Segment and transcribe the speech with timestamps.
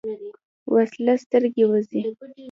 [0.73, 2.01] وسله سترګې وځي